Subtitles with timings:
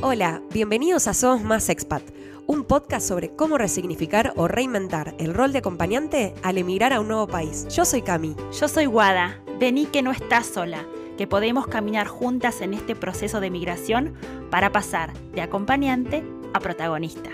[0.00, 2.04] Hola, bienvenidos a Somos Más Expat,
[2.46, 7.08] un podcast sobre cómo resignificar o reinventar el rol de acompañante al emigrar a un
[7.08, 7.66] nuevo país.
[7.68, 8.36] Yo soy Cami.
[8.60, 9.42] Yo soy Guada.
[9.58, 10.86] Vení que no estás sola,
[11.16, 14.14] que podemos caminar juntas en este proceso de migración
[14.52, 16.22] para pasar de acompañante
[16.54, 17.30] a protagonista.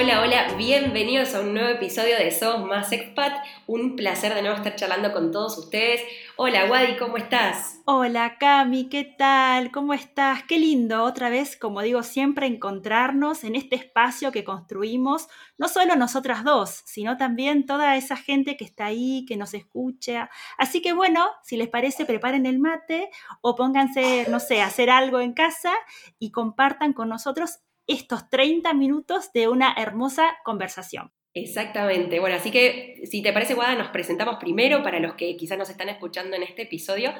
[0.00, 3.32] Hola, hola, bienvenidos a un nuevo episodio de Somos Más Expat.
[3.66, 6.00] Un placer de nuevo estar charlando con todos ustedes.
[6.36, 7.80] Hola, Wadi, ¿cómo estás?
[7.84, 9.72] Hola, Cami, ¿qué tal?
[9.72, 10.44] ¿Cómo estás?
[10.44, 15.26] Qué lindo otra vez, como digo siempre, encontrarnos en este espacio que construimos,
[15.56, 20.30] no solo nosotras dos, sino también toda esa gente que está ahí, que nos escucha.
[20.58, 23.10] Así que bueno, si les parece, preparen el mate
[23.40, 25.72] o pónganse, no sé, hacer algo en casa
[26.20, 31.10] y compartan con nosotros estos 30 minutos de una hermosa conversación.
[31.34, 32.20] Exactamente.
[32.20, 35.70] Bueno, así que si te parece, Guada, nos presentamos primero para los que quizás nos
[35.70, 37.12] están escuchando en este episodio.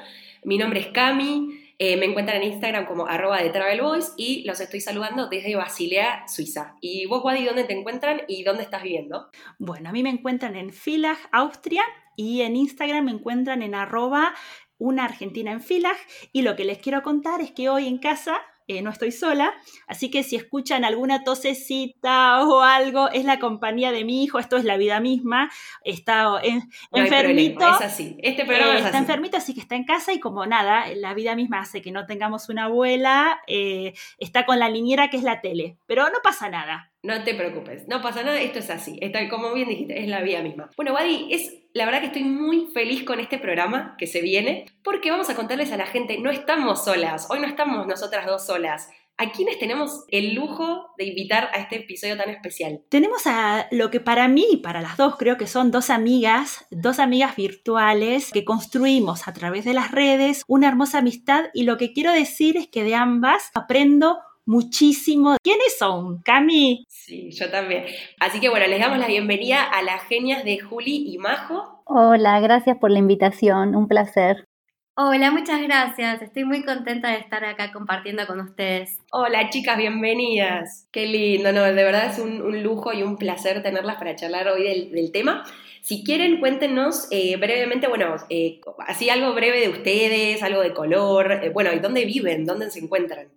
[0.43, 4.43] Mi nombre es Cami, eh, me encuentran en Instagram como arroba de Travel Boys y
[4.45, 6.75] los estoy saludando desde Basilea, Suiza.
[6.81, 9.29] ¿Y vos, Wadi, dónde te encuentran y dónde estás viviendo?
[9.57, 11.83] Bueno, a mí me encuentran en Filag, Austria,
[12.17, 14.35] y en Instagram me encuentran en arroba
[14.77, 15.95] una argentina en Filag.
[16.33, 19.51] Y lo que les quiero contar es que hoy en casa eh, no estoy sola,
[19.87, 24.57] así que si escuchan alguna tosecita o algo, es la compañía de mi hijo, esto
[24.57, 25.49] es la vida misma,
[25.83, 26.39] está
[26.93, 27.67] enfermito.
[27.67, 30.85] es así, este programa eh, está enfermito, así que está en casa y como nada,
[30.95, 35.17] la vida misma hace que no tengamos una abuela, eh, está con la niñera que
[35.17, 36.88] es la tele, pero no pasa nada.
[37.01, 40.21] No te preocupes, no pasa nada, esto es así, está, como bien dijiste, es la
[40.21, 40.69] vida misma.
[40.75, 44.65] Bueno, Wadi, es la verdad que estoy muy feliz con este programa que se viene,
[44.83, 48.45] porque vamos a contarles a la gente, no estamos solas, hoy no estamos nosotras dos
[48.45, 48.89] solas.
[49.21, 52.81] ¿A quiénes tenemos el lujo de invitar a este episodio tan especial?
[52.87, 56.65] Tenemos a lo que para mí y para las dos creo que son dos amigas,
[56.71, 61.77] dos amigas virtuales que construimos a través de las redes una hermosa amistad y lo
[61.77, 64.19] que quiero decir es que de ambas aprendo
[64.49, 65.37] muchísimo.
[65.43, 66.83] ¿Quiénes son, Cami?
[66.89, 67.85] Sí, yo también.
[68.19, 71.83] Así que bueno, les damos la bienvenida a las genias de Juli y Majo.
[71.85, 74.45] Hola, gracias por la invitación, un placer.
[74.95, 76.23] Hola, muchas gracias.
[76.23, 78.97] Estoy muy contenta de estar acá compartiendo con ustedes.
[79.11, 80.87] Hola chicas, bienvenidas.
[80.91, 84.63] Qué lindo, no, de verdad es un, lujo y un placer tenerlas para charlar hoy
[84.63, 85.43] del, tema.
[85.83, 91.31] Si quieren, cuéntenos eh, brevemente, bueno, eh, así algo breve de ustedes, algo de color,
[91.43, 92.45] eh, bueno, ¿y dónde viven?
[92.45, 93.29] ¿Dónde se encuentran?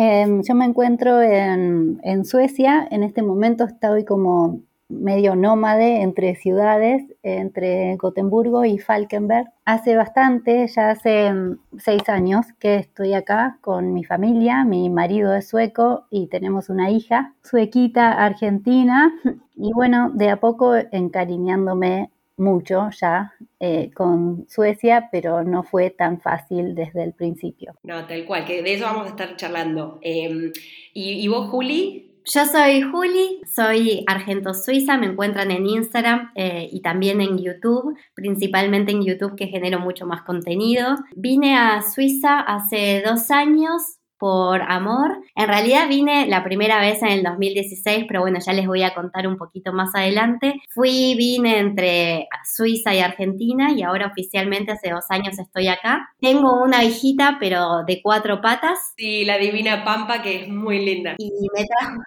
[0.00, 6.36] Em, yo me encuentro en, en, Suecia, en este momento estoy como medio nómade entre
[6.36, 9.48] ciudades, entre Gotemburgo y Falkenberg.
[9.64, 15.34] Hace bastante, ya hace mm, seis años que estoy acá con mi familia, mi marido
[15.34, 19.12] es sueco y tenemos una hija suequita argentina
[19.56, 26.20] y bueno, de a poco encariñándome mucho ya eh, con Suecia, pero no fue tan
[26.20, 27.74] fácil desde el principio.
[27.82, 29.98] No, tal cual, que de eso vamos a estar charlando.
[30.02, 30.52] Em,
[30.94, 32.04] ¿y, vos, Juli?
[32.24, 38.92] Yo soy Juli, soy argento-suiza, me encuentran en Instagram eh, y también en YouTube, principalmente
[38.92, 40.96] en YouTube que genero mucho más contenido.
[41.16, 45.22] Vine a Suiza hace dos años por amor.
[45.34, 48.94] En realidad vine la primera vez en el 2016, pero bueno, ya les voy a
[48.94, 50.60] contar un poquito más adelante.
[50.70, 56.08] Fui, vine entre Suiza y Argentina y ahora oficialmente hace dos años estoy acá.
[56.20, 58.78] Tengo una hijita, pero de cuatro patas.
[58.96, 61.14] Sí, la divina Pampa, que es muy linda.
[61.18, 62.00] Y me trajo,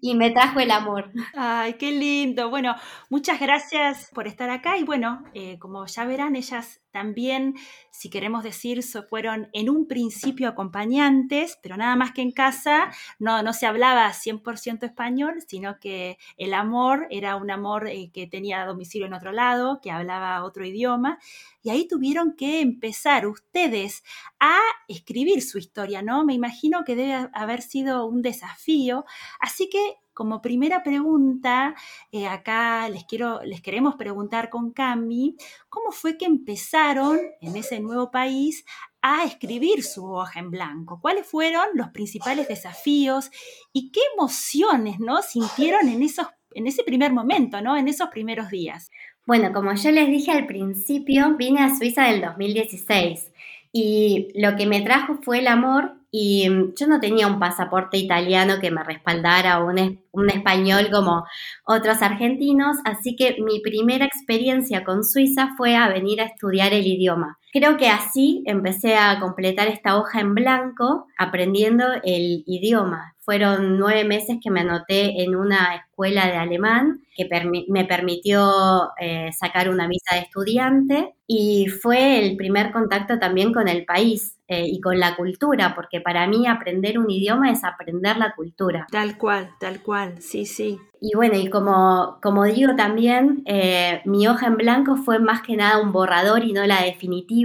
[0.00, 1.10] y me trajo el amor.
[1.34, 2.50] Ay, qué lindo.
[2.50, 2.74] Bueno,
[3.10, 7.56] muchas gracias por estar acá y bueno, eh, como ya verán, ellas también,
[7.90, 13.42] si queremos decir, fueron en un principio acompañantes, pero nada más que en casa no,
[13.42, 18.64] no se hablaba 100% español, sino que el amor era un amor eh, que tenía
[18.64, 21.18] domicilio en otro lado, que hablaba otro idioma,
[21.64, 24.04] y ahí tuvieron que empezar ustedes
[24.38, 24.56] a
[24.86, 26.24] escribir su historia, ¿no?
[26.24, 29.04] Me imagino que debe haber sido un desafío,
[29.40, 31.74] así que como primera pregunta,
[32.12, 35.36] eh, acá les, quiero, les queremos preguntar con Cami,
[35.68, 38.64] ¿cómo fue que empezaron en ese nuevo país
[39.02, 41.00] a escribir su hoja en blanco?
[41.02, 43.30] ¿Cuáles fueron los principales desafíos
[43.72, 45.20] y qué emociones ¿no?
[45.20, 47.76] sintieron en, esos, en ese primer momento, ¿no?
[47.76, 48.90] en esos primeros días?
[49.26, 53.32] Bueno, como yo les dije al principio, vine a Suiza del 2016
[53.72, 57.96] y lo que me trajo fue el amor y mm, yo no tenía un pasaporte
[57.98, 61.24] italiano que me respaldara o un, un, español como
[61.64, 66.86] otros argentinos, así que mi primera experiencia con Suiza fue a venir a estudiar el
[66.86, 67.40] idioma.
[67.54, 73.14] Creo que así empecé a completar esta hoja en blanco aprendiendo el idioma.
[73.20, 77.28] Fueron nueve meses que me anoté en una escuela de alemán que
[77.68, 83.68] me permitió eh, sacar una visa de estudiante y fue el primer contacto también con
[83.68, 88.16] el país eh, y con la cultura, porque para mí aprender un idioma es aprender
[88.18, 88.86] la cultura.
[88.90, 90.78] Tal cual, tal cual, sí, sí.
[91.00, 95.56] Y bueno, y como, como digo también, eh, mi hoja en blanco fue más que
[95.56, 97.43] nada un borrador y no la definitiva.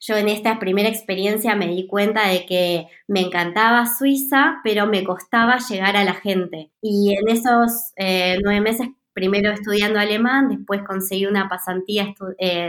[0.00, 5.04] Yo en esta primera experiencia me di cuenta de que me encantaba Suiza, pero me
[5.04, 6.70] costaba llegar a la gente.
[6.82, 12.14] Y en esos eh, nueve meses, primero estudiando alemán, después conseguí una pasantía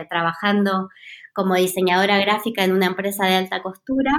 [0.10, 0.90] trabajando
[1.34, 4.13] como diseñadora gráfica en una empresa de alta costura,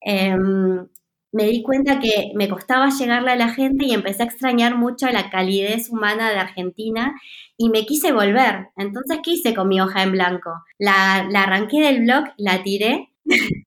[0.00, 0.86] em,
[1.34, 5.08] me di cuenta que me costaba llegarle a la gente y empecé a extrañar mucho
[5.08, 7.12] la calidez humana de Argentina
[7.56, 8.68] y me quise volver.
[8.76, 10.50] Entonces, ¿qué hice con mi hoja en blanco?
[10.78, 13.10] La, arranqué del blog, la tiré.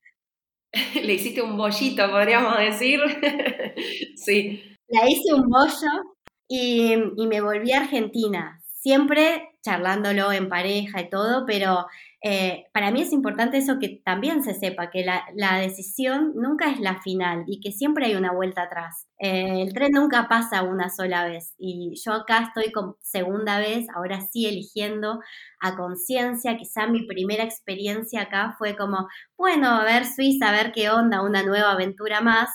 [1.04, 3.02] Le hiciste un bollito, podríamos decir.
[4.16, 4.64] sí.
[4.88, 6.16] La hice un bollo
[6.48, 8.62] y, y me volví a Argentina.
[8.64, 11.86] Siempre charlándolo en pareja y todo, pero
[12.24, 16.80] eh, para mí es importante eso que también se sepa, que la, decisión nunca es
[16.80, 19.08] la final y que siempre hay una vuelta atrás.
[19.20, 23.88] Eh, el tren nunca pasa una sola vez y yo acá estoy con segunda vez,
[23.96, 25.20] ahora sí eligiendo
[25.60, 30.72] a conciencia, quizá mi primera experiencia acá fue como, bueno, a ver Suiza, a ver
[30.72, 32.50] qué onda, una nueva aventura más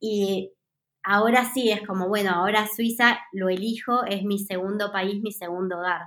[0.00, 0.52] y
[1.02, 5.78] ahora sí es como, bueno, ahora Suiza lo elijo, es mi segundo país, mi segundo
[5.78, 6.02] hogar.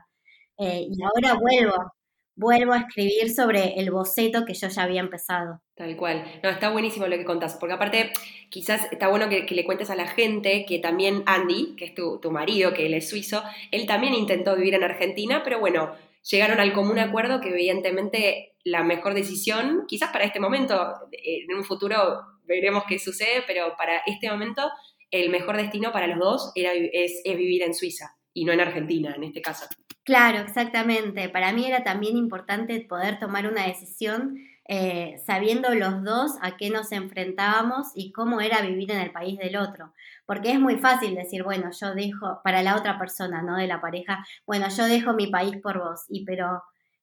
[0.57, 1.93] Eh, y ahora vuelvo,
[2.39, 5.61] vuelvo a escribir sobre el boceto que yo ya había empezado.
[5.75, 6.23] Tal cual.
[6.41, 8.11] No, está buenísimo lo que contás, porque aparte
[8.49, 12.31] quizás está bueno que, le cuentes a la gente que también Andy, que es tu,
[12.31, 15.93] marido, que él es suizo, él también intentó vivir en Argentina, pero bueno,
[16.23, 21.65] llegaron al común acuerdo que evidentemente la mejor decisión, quizás para este momento, en un
[21.65, 24.71] futuro veremos qué sucede, pero para este momento
[25.11, 29.13] el mejor destino para los dos era, es vivir en Suiza y no en Argentina
[29.15, 29.65] en este caso.
[30.03, 31.29] Claro, exactamente.
[31.29, 34.39] Para mí era también importante poder tomar una decisión
[34.71, 39.39] eh, sabiendo los dos a qué nos enfrentábamos y cómo era vivir en el país
[39.39, 39.93] del otro.
[40.27, 43.57] Porque es muy fácil decir, bueno, yo dejo, para la otra persona, ¿no?
[43.57, 46.61] De la pareja, bueno, yo dejo mi país por vos, y pero,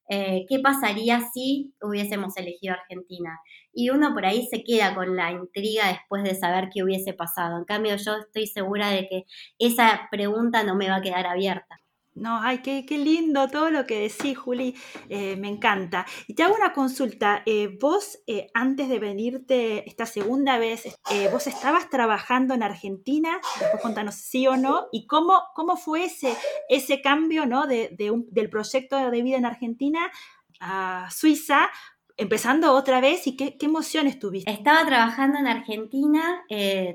[0.09, 3.39] eh, ¿qué pasaría si hubiésemos elegido Argentina?
[3.73, 7.59] Y uno por ahí se queda con la intriga después de saber qué hubiese pasado.
[7.59, 9.25] En cambio, yo estoy segura de que
[9.59, 11.81] esa pregunta no me va a quedar abierta.
[12.17, 14.75] No, ay, qué, lindo todo lo que decís, Juli,
[15.11, 16.07] eh, me encanta.
[16.27, 17.43] Y te hago una consulta.
[17.45, 20.99] Eh, vos, eh, antes de venirte esta segunda vez,
[21.31, 26.35] vos estabas trabajando en Argentina, después contanos sí o no, y cómo, cómo fue ese,
[26.71, 27.67] ese cambio ¿no?
[27.67, 27.95] de,
[28.31, 30.11] del proyecto de vida en Argentina
[30.59, 31.69] a Suiza,
[32.17, 34.51] empezando otra vez y qué, qué emociones tuviste.
[34.51, 36.47] Estaba trabajando en Argentina,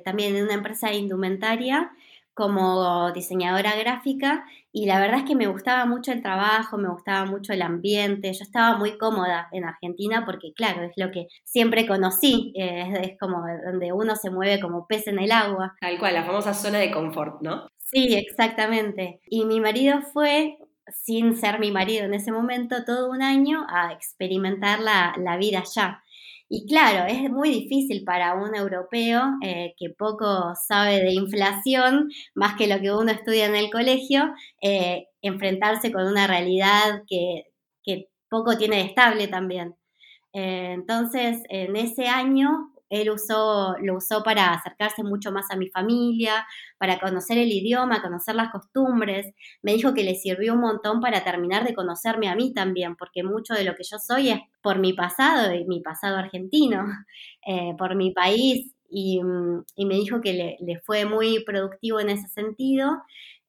[0.03, 1.91] también en una empresa de indumentaria
[2.33, 7.25] como diseñadora gráfica y la verdad es que me gustaba mucho el trabajo, me gustaba
[7.25, 11.85] mucho el ambiente, yo estaba muy cómoda en Argentina porque claro, es lo que siempre
[11.85, 15.75] conocí, eh, es, como donde uno se mueve como pez en el agua.
[15.81, 17.67] Tal cual, la famosa zona de confort, ¿no?
[17.77, 19.19] Sí, exactamente.
[19.25, 20.57] Y mi marido fue,
[20.87, 25.59] sin ser mi marido en ese momento, todo un año a experimentar la, la vida
[25.59, 26.01] allá.
[26.53, 32.57] Y claro, es muy difícil para un europeo eh, que poco sabe de inflación, más
[32.57, 37.45] que lo que uno estudia en el colegio, eh, enfrentarse con una realidad que,
[38.29, 39.75] poco tiene de estable también.
[40.33, 45.69] Eh, entonces, en ese año él usó, lo usó para acercarse mucho más a mi
[45.69, 46.45] familia,
[46.77, 49.33] para conocer el idioma, conocer las costumbres.
[49.61, 53.23] Me dijo que le sirvió un montón para terminar de conocerme a mí también, porque
[53.23, 56.85] mucho de lo que yo soy es por mi pasado y mi pasado argentino,
[57.47, 58.73] eh, por mi país.
[58.89, 62.89] Y, me dijo que le, fue muy productivo en ese sentido.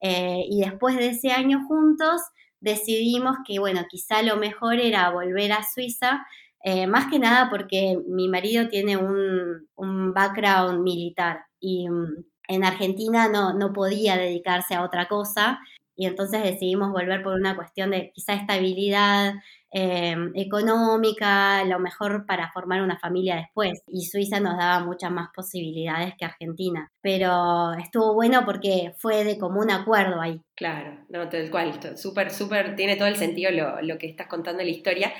[0.00, 2.22] Eh, y después de ese año juntos,
[2.60, 6.24] decidimos que, bueno, quizá lo mejor era volver a Suiza
[6.64, 9.68] eh, más que nada porque mi marido tiene un,
[10.14, 15.58] background militar y mm, en Argentina no, no podía dedicarse a otra cosa
[15.96, 19.34] y entonces decidimos volver por una cuestión de quizá estabilidad
[19.74, 23.82] eh, económica, lo mejor para formar una familia después.
[23.86, 26.90] Y Suiza nos daba muchas más posibilidades que Argentina.
[27.00, 30.40] Pero estuvo bueno porque fue de común acuerdo ahí.
[30.54, 34.60] Claro, no, tal cual, súper, súper, tiene todo el sentido lo, lo que estás contando
[34.60, 35.12] en la historia.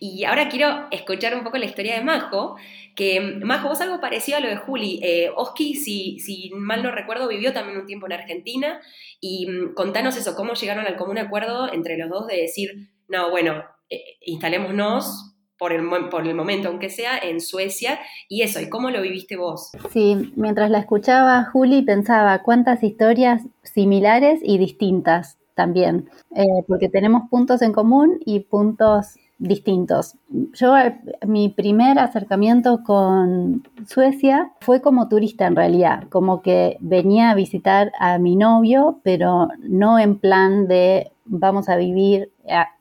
[0.00, 2.56] Y ahora quiero escuchar un poco la historia de Majo,
[2.94, 5.00] que Majo, vos algo parecido a lo de Juli.
[5.02, 8.80] Eh, Oski, si, mal no recuerdo, vivió también un tiempo en Argentina
[9.20, 13.30] y mm, contanos eso, cómo llegaron al común acuerdo entre los dos de decir, no,
[13.30, 17.98] bueno, eh, instalémonos por el, por el momento, aunque sea, en Suecia.
[18.28, 19.72] Y eso, ¿y cómo lo viviste vos?
[19.90, 27.28] Sí, mientras la escuchaba Juli pensaba cuántas historias similares y distintas también, eh, porque tenemos
[27.28, 30.16] puntos en común y puntos distintos.
[30.52, 37.30] Yo, eh, mi primer acercamiento con Suecia fue como turista en realidad, como que venía
[37.30, 42.32] a visitar a mi novio, pero no en plan de vamos a vivir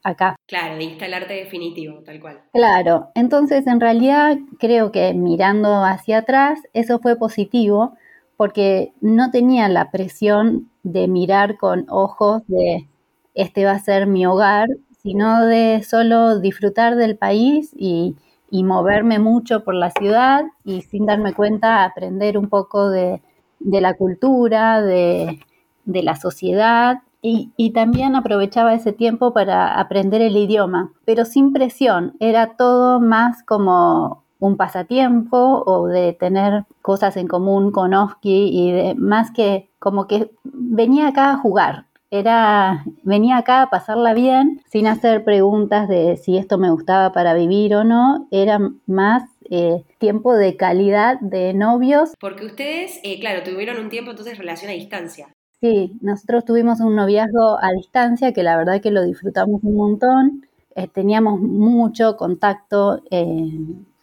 [0.04, 0.36] acá.
[0.48, 2.40] Claro, de instalarte definitivo, tal cual.
[2.54, 7.94] Claro, entonces en realidad creo que mirando hacia atrás, eso fue positivo
[8.38, 12.88] porque no tenía la presión de mirar con ojos de
[13.34, 18.16] este va a ser mi hogar, sino de solo disfrutar del país y,
[18.52, 23.22] moverme mucho por la ciudad y sin darme cuenta aprender un poco de,
[23.60, 25.40] la cultura, de,
[25.86, 26.98] la sociedad.
[27.22, 33.00] Y, y, también aprovechaba ese tiempo para aprender el idioma, pero sin presión, era todo
[33.00, 39.32] más como un pasatiempo o de tener cosas en común con Oski y de, más
[39.32, 45.24] que como que venía acá a jugar, era, venía acá a pasarla bien, sin hacer
[45.24, 50.56] preguntas de si esto me gustaba para vivir o no, era más eh, tiempo de
[50.56, 52.14] calidad de novios.
[52.20, 55.30] Porque ustedes, eh, claro, tuvieron un tiempo entonces relación a distancia.
[55.60, 60.46] Sí, nosotros tuvimos un noviazgo a distancia que la verdad que lo disfrutamos un montón.
[60.76, 63.02] Eh, teníamos mucho contacto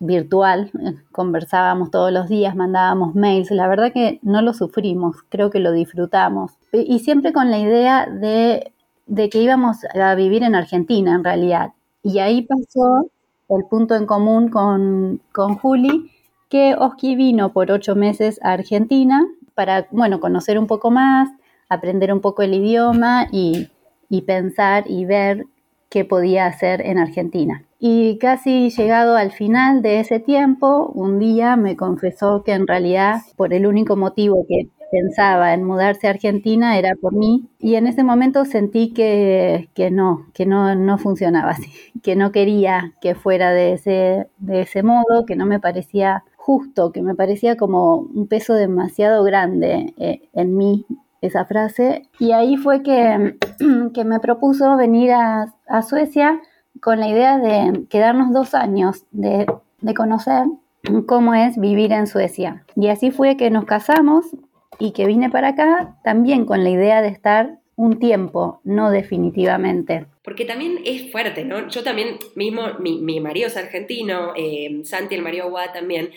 [0.01, 0.71] virtual,
[1.13, 5.73] conversábamos todos los días, mandábamos mails, la verdad que no lo sufrimos, creo que lo
[5.73, 6.53] disfrutamos.
[6.73, 8.73] Y siempre con la idea de,
[9.31, 11.73] que íbamos a vivir en Argentina en realidad.
[12.03, 13.07] Y ahí pasó
[13.49, 16.11] el punto en común con, con Juli,
[16.49, 21.29] que Oski vino por ocho meses a Argentina para, bueno, conocer un poco más,
[21.69, 23.69] aprender un poco el idioma y,
[24.09, 25.47] y pensar y ver
[25.95, 27.63] qué podía hacer en Argentina.
[27.79, 33.21] Y casi llegado al final de ese tiempo, un día me confesó que en realidad
[33.37, 37.87] por el único motivo que pensaba en mudarse a Argentina era por mí y en
[37.87, 41.71] ese momento sentí que, que no, que no, no, funcionaba así,
[42.03, 46.91] que no quería que fuera de ese, de ese modo, que no me parecía justo,
[46.91, 50.87] que me parecía como un peso demasiado grande eh, en mí
[51.27, 53.37] esa frase y ahí fue que,
[53.95, 56.41] que me propuso venir a, a Suecia
[56.81, 59.47] con la idea de quedarnos dos años, de,
[59.97, 60.45] conocer
[61.07, 62.65] cómo es vivir en Suecia.
[62.77, 64.27] Y así fue que nos casamos
[64.79, 70.07] y que vine para acá también con la idea de estar un tiempo, no definitivamente.
[70.23, 71.69] Porque también es fuerte, ¿no?
[71.69, 76.11] Yo también mismo, mi, marido es argentino, eh, Santi, el marido también,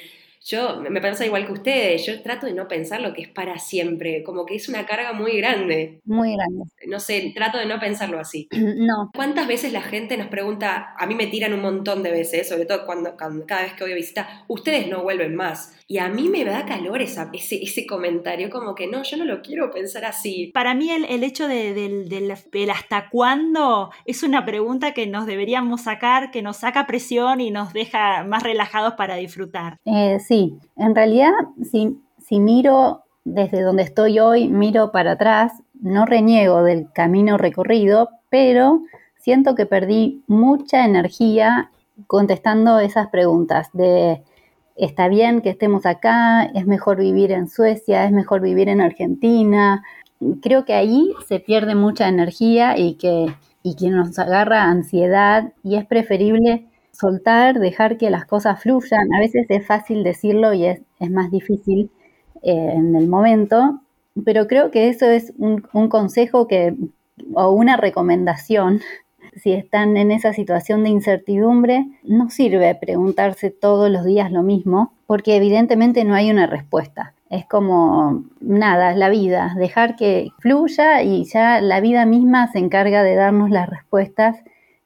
[0.47, 3.59] yo me pasa igual que ustedes, yo trato de no pensar lo que es para
[3.59, 5.99] siempre, como que es una carga muy grande.
[6.05, 6.63] Muy grande.
[6.87, 8.47] No sé, trato de no pensarlo así.
[8.77, 9.09] No.
[9.13, 12.65] ¿Cuántas veces la gente nos pregunta, a mí me tiran un montón de veces, sobre
[12.65, 15.73] todo cuando, cada vez que voy a visitar, ustedes no vuelven más?
[15.87, 19.25] Y a mí me da calor esa, ese, ese comentario, como que no, yo no
[19.25, 20.51] lo quiero pensar así.
[20.53, 25.25] Para mí el, el hecho de, del, del, hasta cuándo es una pregunta que nos
[25.25, 29.79] deberíamos sacar, que nos saca presión y nos deja más relajados para disfrutar.
[29.85, 31.32] Eh, sí Sí, en realidad,
[31.63, 38.10] si, si miro desde donde estoy hoy, miro para atrás, no reniego del camino recorrido,
[38.29, 38.84] pero
[39.17, 41.72] siento que perdí mucha energía
[42.06, 44.22] contestando esas preguntas de
[44.75, 49.84] está bien que estemos acá, es mejor vivir en Suecia, es mejor vivir en Argentina.
[50.44, 53.25] Creo que ahí se pierde mucha energía y que,
[53.63, 56.67] y que nos agarra ansiedad y es preferible
[56.99, 59.13] soltar, dejar que las cosas fluyan.
[59.13, 61.91] A veces es fácil decirlo y es, más difícil
[62.43, 63.81] eh, en el momento,
[64.25, 66.75] pero creo que eso es un, consejo que,
[67.33, 68.81] o una recomendación.
[69.35, 74.93] Si están en esa situación de incertidumbre, no sirve preguntarse todos los días lo mismo,
[75.05, 77.13] porque evidentemente no hay una respuesta.
[77.29, 82.57] Es como nada, es la vida, dejar que fluya y ya la vida misma se
[82.57, 84.37] encarga de darnos las respuestas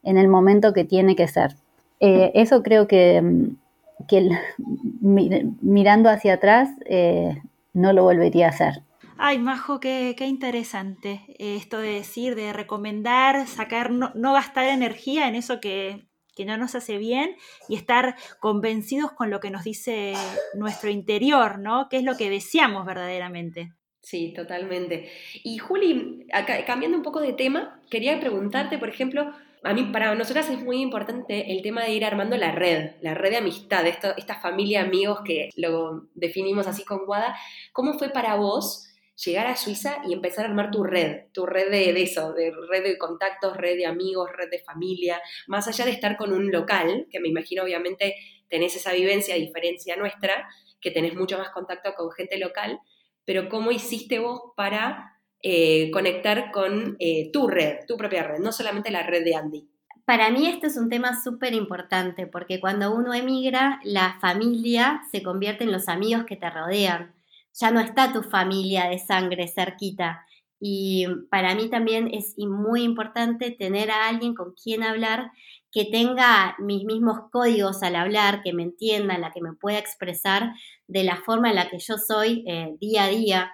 [0.03, 1.55] en el momento que tiene que ser.
[2.01, 3.57] Eh, eso creo que, mm,
[5.61, 7.41] mirando hacia atrás eh,
[7.73, 8.83] no lo volvería a hacer.
[9.17, 15.59] Ay, Majo, qué, interesante esto de decir, de recomendar, sacar, no, gastar energía en eso
[15.61, 17.35] que, que, no nos hace bien
[17.69, 20.13] y estar convencidos con lo que nos dice
[20.55, 21.87] nuestro interior, ¿no?
[21.87, 23.73] ¿Qué es lo que deseamos verdaderamente?
[24.01, 25.11] Sí, totalmente.
[25.43, 26.25] Y Juli,
[26.65, 29.31] cambiando un poco de tema, quería preguntarte, por ejemplo,
[29.63, 33.13] a mí, para nosotras es muy importante el tema de ir armando la red, la
[33.13, 37.35] red de amistad, esta familia de amigos que lo definimos así con Guada.
[37.71, 38.87] ¿Cómo fue para vos
[39.23, 42.51] llegar a Suiza y empezar a armar tu red, tu red de, de, eso, de
[42.69, 46.51] red de contactos, red de amigos, red de familia, más allá de estar con un
[46.51, 48.15] local, que me imagino obviamente
[48.49, 50.49] tenés esa vivencia, a diferencia nuestra,
[50.81, 52.79] que tenés mucho más contacto con gente local,
[53.25, 58.51] pero ¿cómo hiciste vos para eh, conectar con eh, tu red, tu propia red, no
[58.51, 59.67] solamente la red de Andy?
[60.05, 65.23] Para mí esto es un tema súper importante porque cuando uno emigra, la familia se
[65.23, 67.13] convierte en los amigos que te rodean.
[67.53, 70.25] Ya no está tu familia de sangre cerquita.
[70.59, 75.31] Y para mí también es muy importante tener a alguien con quien hablar
[75.71, 80.53] que tenga mis mismos códigos al hablar, que me entienda, la que me pueda expresar
[80.87, 83.51] de la forma en la que yo soy eh, día a día.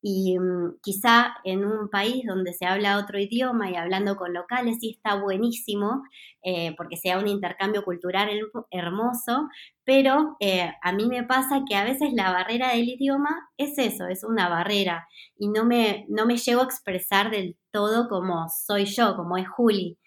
[0.00, 4.78] Y mm, quizá en un país donde se habla otro idioma y hablando con locales
[4.80, 6.02] sí está buenísimo,
[6.42, 8.28] eh, porque sea un intercambio cultural
[8.70, 9.48] hermoso,
[9.84, 14.06] pero eh, a mí me pasa que a veces la barrera del idioma es eso,
[14.06, 18.84] es una barrera, y no me, no me llego a expresar del todo como soy
[18.84, 19.98] yo, como es Juli.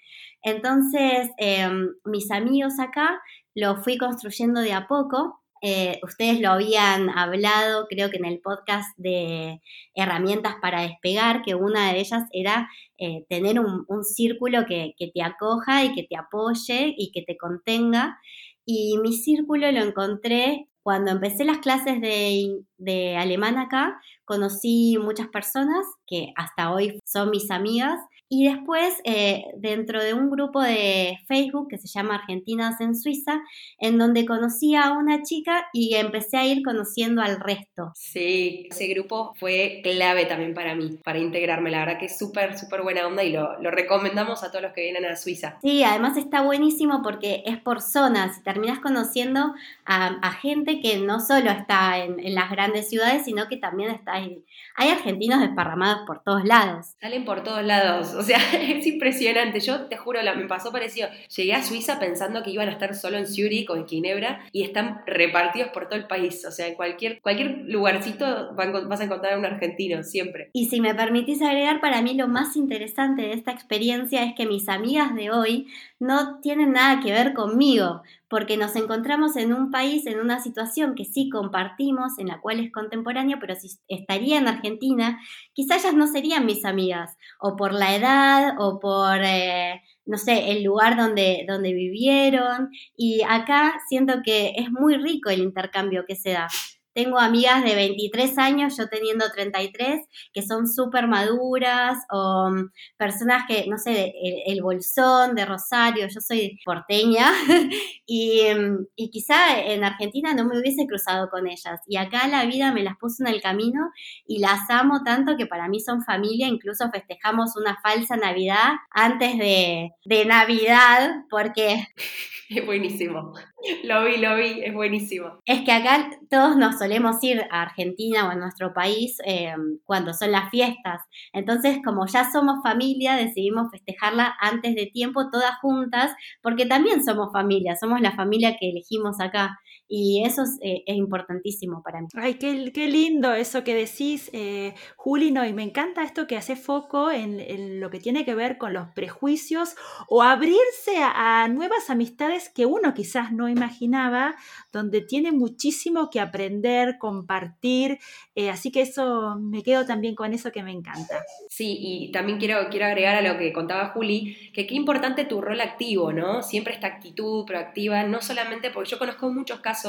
[0.43, 3.21] Entonces, em, mis amigos acá
[3.55, 8.39] lo fui construyendo de a poco eh, ustedes lo habían hablado, creo que en el
[8.39, 9.61] podcast de
[9.93, 15.85] herramientas para despegar, que una de ellas era eh, tener un, círculo que, te acoja
[15.85, 18.19] y que te apoye y que te contenga.
[18.65, 25.27] Y mi círculo lo encontré cuando empecé las clases de, de alemán acá, conocí muchas
[25.27, 27.99] personas que hasta hoy son mis amigas
[28.33, 33.41] y después, eh, dentro de un grupo de Facebook que se llama Argentinas en Suiza,
[33.77, 37.91] en donde conocí a una chica y empecé a ir conociendo al resto.
[37.93, 41.71] Sí, ese grupo fue clave también para mí, para integrarme.
[41.71, 44.71] La verdad que es súper, súper buena onda y lo, lo, recomendamos a todos los
[44.71, 45.57] que vienen a Suiza.
[45.61, 49.53] Sí, además está buenísimo porque es por zonas terminas conociendo
[49.85, 54.13] a, gente que no solo está en, en, las grandes ciudades, sino que también está
[54.13, 54.45] ahí.
[54.77, 56.95] Hay argentinos desparramados por todos lados.
[57.01, 59.59] Salen por todos lados o sea, es impresionante.
[59.59, 61.09] Yo te juro, me pasó parecido.
[61.35, 64.63] Llegué a Suiza pensando que iban a estar solo en Zurich o en Ginebra y
[64.63, 66.45] están repartidos por todo el país.
[66.45, 70.49] O sea, en cualquier, cualquier lugarcito vas a encontrar a un argentino, siempre.
[70.53, 74.45] Y si me permitís agregar, para mí lo más interesante de esta experiencia es que
[74.45, 75.67] mis amigas de hoy
[75.99, 80.95] no tienen nada que ver conmigo, porque nos encontramos en un país, en una situación
[80.95, 85.19] que sí compartimos, en la cual es contemporánea, pero si estaría en Argentina,
[85.51, 90.49] quizás ellas no serían mis amigas, o por la edad, o por, eh, no sé,
[90.51, 92.69] el lugar donde, donde vivieron.
[92.95, 96.47] Y acá siento que es muy rico el intercambio que se da.
[96.93, 100.01] Tengo amigas de 23 años, yo teniendo 33,
[100.33, 104.13] que son súper maduras, o mm, personas que, no sé,
[104.45, 107.31] el, Bolsón de Rosario, yo soy porteña,
[108.05, 111.79] y, mm, y, quizá en Argentina no me hubiese cruzado con ellas.
[111.87, 113.89] Y acá la vida me las puso en el camino
[114.25, 119.37] y las amo tanto que para mí son familia, incluso festejamos una falsa Navidad antes
[119.37, 121.87] de Navidad, porque...
[122.51, 123.33] Es buenísimo.
[123.83, 125.39] Lo vi, lo vi, es buenísimo.
[125.45, 129.53] Es que acá todos nos solemos ir a Argentina o a nuestro país eh,
[129.85, 131.01] cuando son las fiestas.
[131.33, 137.31] Entonces, como ya somos familia, decidimos festejarla antes de tiempo, todas juntas, porque también somos
[137.31, 139.59] familia, somos la familia que elegimos acá.
[139.93, 142.07] Y eso es, eh, importantísimo para mí.
[142.13, 146.37] Ay, qué, qué lindo eso que decís, eh, Juli, no, y me encanta esto que
[146.37, 149.75] hace foco en, lo que tiene que ver con los prejuicios
[150.07, 154.35] o abrirse a nuevas amistades que uno quizás no imaginaba,
[154.71, 157.99] donde tiene muchísimo que aprender, compartir,
[158.33, 161.21] eh, así que eso me quedo también con eso que me encanta.
[161.49, 165.41] Sí, y también quiero, quiero agregar a lo que contaba Juli, que qué importante tu
[165.41, 166.41] rol activo, ¿no?
[166.43, 169.80] Siempre esta actitud proactiva, no solamente porque yo conozco muchos casos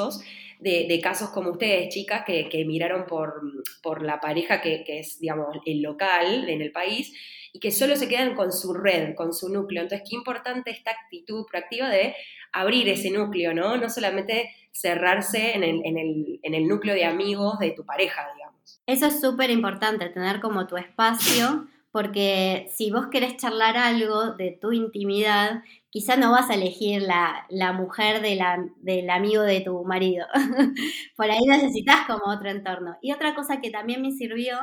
[0.60, 3.42] de, casos como ustedes, chicas, que, miraron por,
[3.82, 7.12] por la pareja que, es, digamos, el local en el país
[7.52, 9.82] y que solo se quedan con su red, con su núcleo.
[9.82, 12.14] Entonces, qué importante esta actitud proactiva de
[12.52, 13.76] abrir ese núcleo, ¿no?
[13.76, 18.80] No solamente cerrarse en el, núcleo de amigos de tu pareja, digamos.
[18.86, 24.56] Eso es súper importante, tener como tu espacio, porque si vos querés charlar algo de
[24.58, 30.26] tu intimidad, quizá no vas a elegir la, mujer del amigo de tu marido.
[31.16, 32.96] Por ahí necesitas como otro entorno.
[33.00, 34.58] Y otra cosa que también me sirvió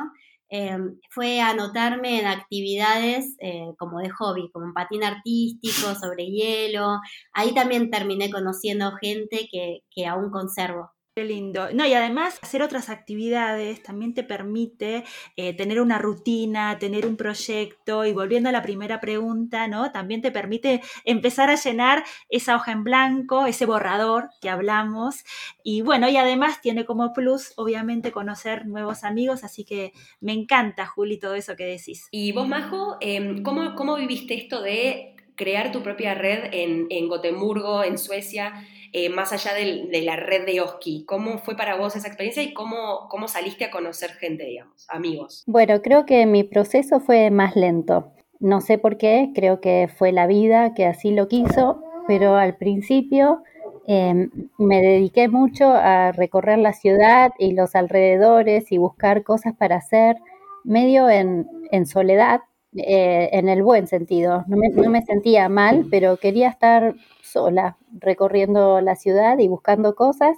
[0.52, 6.98] Em, fue anotarme en actividades eh, como de hobby, como un patín artístico, sobre hielo.
[7.32, 10.90] Ahí también terminé conociendo gente que, que aún conservo.
[11.16, 11.70] Qué lindo.
[11.74, 15.02] No, y además hacer otras actividades también te permite
[15.36, 19.90] eh, tener una rutina, tener un proyecto y volviendo a la primera pregunta, ¿no?
[19.90, 25.24] También te permite empezar a llenar esa hoja en blanco, ese borrador que hablamos.
[25.64, 30.86] Y bueno, y además tiene como plus, obviamente, conocer nuevos amigos, así que me encanta,
[30.86, 32.06] Juli, todo eso que decís.
[32.12, 37.08] Y vos, Majo, em, ¿cómo, cómo viviste esto de crear tu propia red en, en
[37.08, 38.64] Gotemburgo, en Suecia?
[38.92, 41.04] Eh, más allá de la red de Oski.
[41.06, 45.44] ¿Cómo fue para vos esa experiencia y cómo, cómo saliste a conocer gente, digamos, amigos?
[45.46, 48.12] Bueno, creo que mi proceso fue más lento.
[48.40, 52.56] No sé por qué, creo que fue la vida que así lo quiso, pero al
[52.56, 53.42] principio
[53.86, 59.76] em, me dediqué mucho a recorrer la ciudad y los alrededores y buscar cosas para
[59.76, 60.16] hacer,
[60.64, 61.46] medio en,
[61.86, 62.40] soledad,
[62.76, 64.44] eh, en el buen sentido.
[64.46, 69.94] No me, no me, sentía mal, pero quería estar sola, recorriendo la ciudad y buscando
[69.94, 70.36] cosas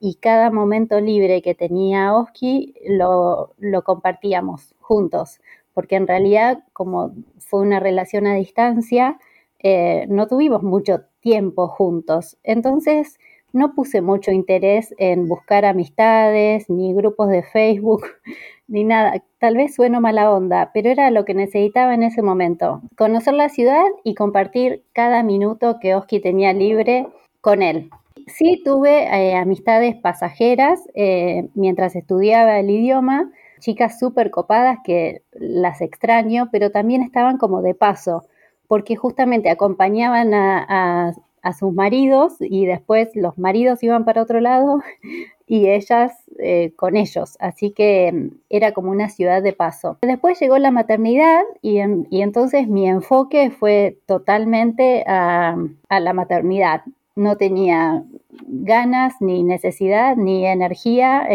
[0.00, 5.40] y cada momento libre que tenía Oski lo, lo compartíamos juntos,
[5.74, 9.18] porque en realidad como fue una relación a distancia,
[9.60, 12.36] eh, no tuvimos mucho tiempo juntos.
[12.42, 13.18] Entonces
[13.52, 18.06] no puse mucho interés en buscar amistades, ni grupos de Facebook,
[18.68, 19.22] ni nada.
[19.38, 22.80] Tal vez sueno mala onda, pero era lo que necesitaba en ese momento.
[22.96, 27.06] Conocer la ciudad y compartir cada minuto que Oski tenía libre
[27.40, 27.90] con él.
[28.26, 35.80] Sí tuve eh, amistades pasajeras eh, mientras estudiaba el idioma, chicas súper copadas que las
[35.80, 38.24] extraño, pero también estaban como de paso,
[38.68, 41.12] porque justamente acompañaban a a
[41.52, 44.80] sus maridos y después los maridos iban para otro lado
[45.46, 47.36] y ellas eh, con ellos.
[47.40, 49.98] Así que mm, era como una ciudad de paso.
[50.02, 55.56] Después llegó la maternidad y, entonces mi enfoque fue totalmente a,
[55.88, 56.82] a la maternidad.
[57.16, 58.04] No tenía
[58.46, 61.28] ganas, ni necesidad, ni energía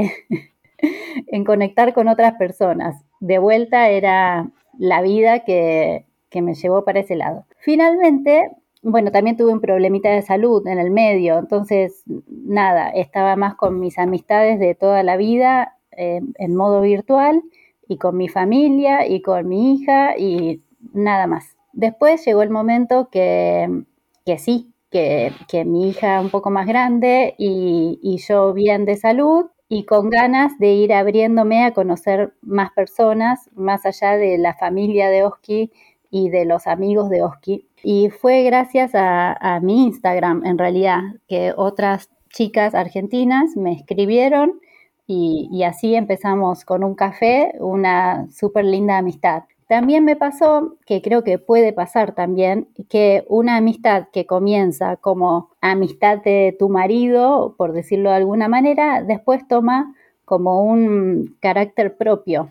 [1.27, 3.03] en conectar con otras personas.
[3.19, 7.45] De vuelta era la vida que, que me llevó para ese lado.
[7.59, 8.51] Finalmente
[8.89, 13.79] bueno, también tuve un problemita de salud en el medio, entonces nada, estaba más con
[13.81, 17.43] mis amistades de toda la vida eh, en modo virtual
[17.87, 20.61] y con mi familia y con mi hija y
[20.93, 21.57] nada más.
[21.73, 23.83] Después llegó el momento que,
[24.25, 28.95] que sí, que, que, mi hija un poco más grande y, y yo bien de
[28.95, 34.53] salud y con ganas de ir abriéndome a conocer más personas, más allá de la
[34.53, 35.71] familia de Oski
[36.09, 37.67] y de los amigos de Oski.
[37.83, 44.59] Y fue gracias a, mi Instagram, en realidad, que otras chicas argentinas me escribieron
[45.07, 49.43] y, así empezamos con un café, una súper linda amistad.
[49.67, 55.49] También me pasó, que creo que puede pasar también, que una amistad que comienza como
[55.61, 59.93] amistad de tu marido, por decirlo de alguna manera, después toma
[60.23, 62.49] como un carácter propio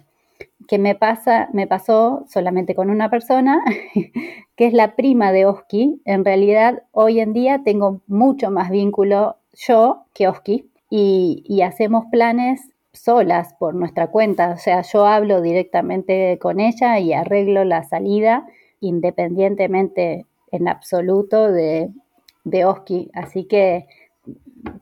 [0.69, 3.63] que me pasa, me pasó solamente con una persona,
[4.57, 6.01] que es la prima de Oski.
[6.05, 12.61] En realidad, hoy en día tengo mucho más vínculo yo que Oski y, hacemos planes
[12.93, 14.51] solas por nuestra cuenta.
[14.51, 18.47] O sea, yo hablo directamente con ella y arreglo la salida
[18.81, 21.91] independientemente en absoluto de,
[22.45, 23.11] de Oski.
[23.15, 23.87] Así que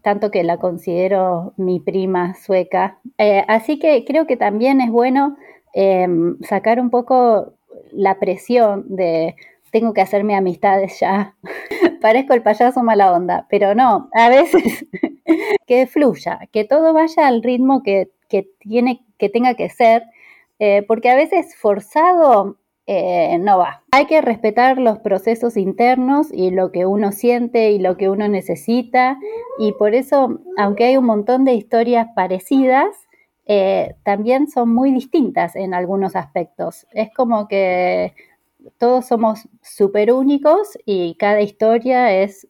[0.02, 2.98] tanto que la considero mi prima sueca.
[3.18, 5.36] Eh, así que creo que también es bueno
[5.74, 7.54] Em, sacar un poco
[7.90, 9.34] la presión de
[9.72, 11.34] tengo que hacerme amistades ya.
[12.00, 14.86] Parezco el payaso mala onda, pero no, a veces
[15.66, 18.08] que fluya, que todo vaya al ritmo que,
[18.60, 20.04] tiene, que tenga que ser,
[20.60, 23.82] eh, porque a veces forzado eh, no va.
[23.92, 28.28] Hay que respetar los procesos internos y lo que uno siente y lo que uno
[28.28, 29.18] necesita,
[29.58, 32.94] y por eso, aunque hay un montón de historias parecidas,
[33.46, 36.86] eh, también son muy distintas en algunos aspectos.
[36.92, 38.14] Es como que
[38.78, 42.48] todos somos súper únicos y cada historia es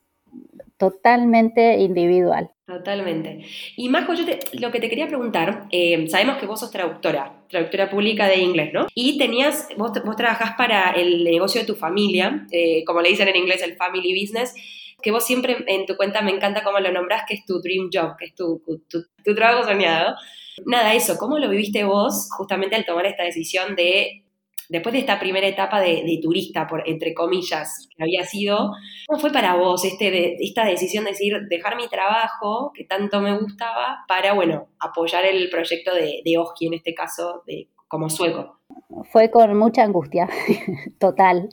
[0.90, 2.50] totalmente individual.
[2.66, 3.44] Totalmente.
[3.76, 7.90] Y Majo, yo lo que te quería preguntar, eh, sabemos que vos sos traductora, traductora
[7.90, 8.86] pública de inglés, ¿no?
[8.94, 13.28] Y tenías, vos, vos trabajás para el negocio de tu familia, eh, como le dicen
[13.28, 14.54] en inglés, el family business,
[15.02, 17.90] que vos siempre en tu cuenta me encanta cómo lo nombras, que es tu dream
[17.92, 18.62] job, que es tu
[19.34, 20.14] trabajo soñado.
[20.64, 24.23] Nada, eso, ¿cómo lo viviste vos justamente al tomar esta decisión de,
[24.68, 28.72] después de esta primera etapa de, turista, por, entre comillas, que había sido,
[29.06, 33.36] ¿cómo fue para vos este, esta decisión de decir, dejar mi trabajo, que tanto me
[33.38, 38.60] gustaba, para, bueno, apoyar el proyecto de, de Oski, en este caso, de, como sueco?
[39.12, 40.28] Fue con mucha angustia,
[40.98, 41.48] total,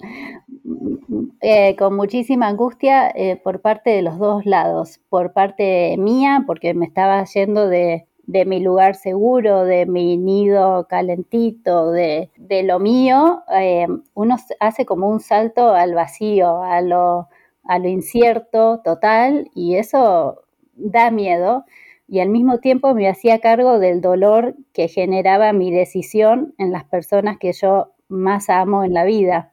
[1.42, 6.74] eh, con muchísima angustia eh, por parte de los dos lados, por parte mía, porque
[6.74, 12.30] me estaba yendo de, mi lugar seguro, de mi nido calentito, de,
[12.64, 17.28] lo mío, eh, uno hace como un salto al vacío, a lo,
[17.64, 20.44] a lo incierto total, y eso
[20.76, 21.66] da miedo.
[22.08, 26.84] Y al mismo tiempo me hacía cargo del dolor que generaba mi decisión en las
[26.84, 29.52] personas que yo más amo en la vida.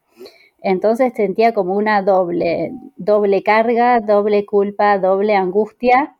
[0.60, 6.16] Entonces sentía como una doble, doble carga, doble culpa, doble angustia.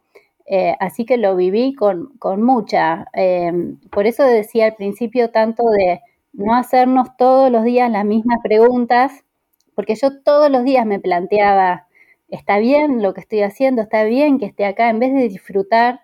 [0.50, 2.10] Eh, así que lo viví con,
[2.42, 3.06] mucha.
[3.14, 3.52] Eh,
[3.90, 6.00] por eso decía al principio tanto de
[6.32, 9.24] no hacernos todos los días las mismas preguntas,
[9.74, 11.86] porque yo todos los días me planteaba,
[12.28, 13.82] ¿está bien lo que estoy haciendo?
[13.82, 14.90] ¿Está bien que esté acá?
[14.90, 16.00] En vez de disfrutar,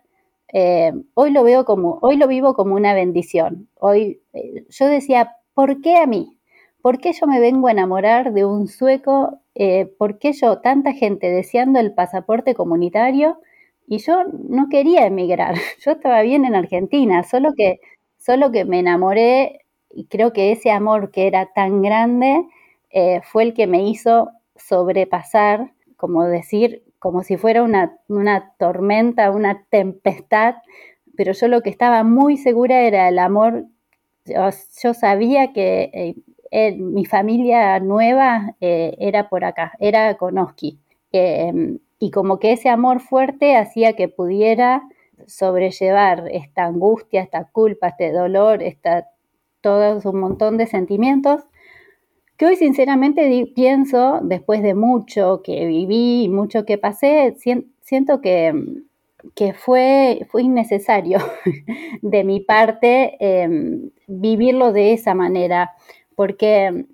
[0.52, 3.68] eh, hoy lo veo como, hoy lo vivo como una bendición.
[3.78, 4.20] Hoy
[4.68, 6.38] yo decía, ¿por qué a mí?
[6.85, 9.40] ¿por qué yo me vengo a enamorar de un sueco?
[9.54, 13.38] Eh, ¿Por qué yo, tanta gente deseando el pasaporte comunitario?
[13.87, 17.81] Y yo no quería emigrar, yo estaba bien en Argentina, solo que,
[18.18, 22.47] solo que me enamoré y creo que ese amor que era tan grande
[22.90, 29.31] eh, fue el que me hizo sobrepasar, como decir, como si fuera una, una tormenta,
[29.31, 30.57] una tempestad,
[31.16, 33.66] pero yo lo que estaba muy segura era el amor
[34.27, 36.14] yo, sabía que
[36.51, 40.79] eh, mi familia nueva eh, era por acá, era Konoski.
[41.12, 44.83] Em, y como que ese amor fuerte hacía que pudiera
[45.27, 49.09] sobrellevar esta angustia, esta culpa, este dolor, esta,
[49.62, 51.47] todo un montón de sentimientos
[52.37, 57.37] que hoy sinceramente pienso, después de mucho que viví y mucho que pasé,
[57.81, 58.53] siento que,
[59.35, 61.21] que fue, fue innecesario
[62.03, 65.73] de mi parte em, vivirlo de esa manera
[66.17, 66.85] porque,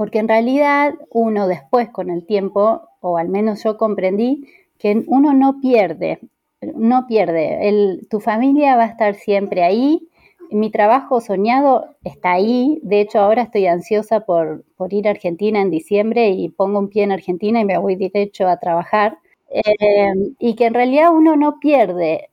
[0.00, 4.46] porque en realidad uno después con el tiempo, o al menos yo comprendí,
[4.78, 6.20] que uno no pierde,
[6.62, 10.08] no pierde, tu familia va a estar siempre ahí,
[10.50, 15.70] mi trabajo soñado está ahí, de hecho ahora estoy ansiosa por, ir a Argentina en
[15.70, 19.18] diciembre y pongo un pie en Argentina y me voy derecho a trabajar,
[19.50, 22.30] eh, y que en realidad uno no pierde,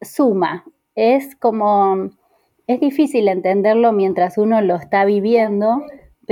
[0.00, 2.08] suma, es como
[2.66, 5.82] es difícil entenderlo mientras uno lo está viviendo,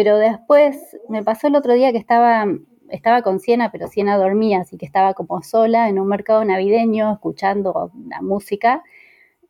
[0.02, 2.46] pero después me pasó el otro día que estaba,
[2.88, 7.12] estaba con Siena, pero Siena dormía, así que estaba como sola en un mercado navideño
[7.12, 8.82] escuchando la música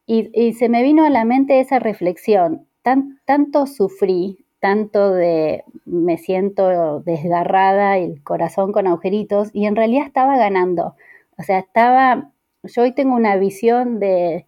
[0.06, 2.66] y, se me vino a la mente esa reflexión.
[2.82, 10.04] Tan, tanto sufrí, tanto de me siento desgarrada el corazón con agujeritos y en realidad
[10.04, 10.96] estaba ganando.
[11.38, 12.32] O sea, estaba,
[12.64, 14.46] yo hoy tengo una visión de,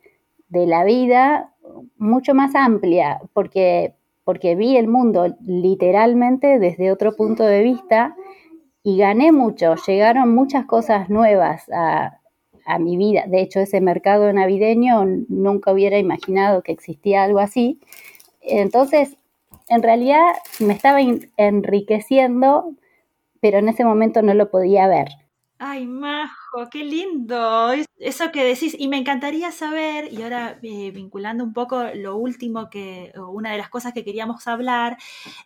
[0.48, 1.52] de la vida
[1.96, 8.14] mucho más amplia, porque, porque vi el mundo literalmente desde otro punto de vista
[8.82, 12.18] y gané mucho, llegaron muchas cosas nuevas a,
[12.66, 13.24] a mi vida.
[13.26, 17.80] De hecho, ese mercado navideño nunca hubiera imaginado que existía algo así.
[18.40, 19.16] Entonces,
[19.68, 20.98] en realidad me estaba
[21.36, 22.74] enriqueciendo,
[23.40, 25.08] pero en ese momento no lo podía ver.
[25.64, 27.68] Ay, Majo, qué lindo.
[27.96, 32.68] Eso que decís, y me encantaría saber, y ahora eh, vinculando un poco lo último
[32.68, 34.96] que, o una de las cosas que queríamos hablar,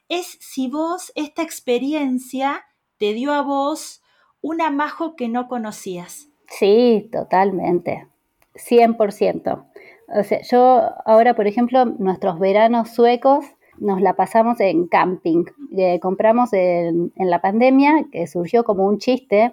[0.09, 2.65] es si vos, esta experiencia
[2.97, 4.03] te dio a vos
[4.41, 6.31] una Majo que no conocías.
[6.49, 8.09] Sí, totalmente,
[8.55, 9.67] 100%.
[10.17, 13.45] O sea, yo ahora, por ejemplo, nuestros veranos suecos
[13.77, 15.45] nos la pasamos en camping.
[15.77, 19.53] Eh, compramos en, en la pandemia, que surgió como un chiste,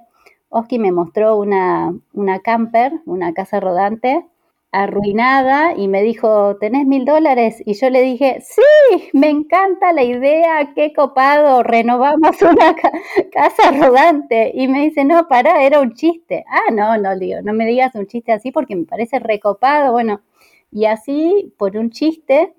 [0.53, 4.23] Oski me mostró una, una camper, una casa rodante,
[4.71, 7.61] arruinada y me dijo, ¿tenés mil dólares?
[7.65, 12.75] Y yo le dije, sí, me encanta la idea, qué copado, renovamos una
[13.31, 14.51] casa rodante.
[14.53, 16.45] Y me dice, no, pará, era un chiste.
[16.47, 19.91] Ah, no, no, digo, no me digas un chiste así porque me parece recopado.
[19.91, 20.21] Bueno,
[20.71, 22.53] y así, por un chiste,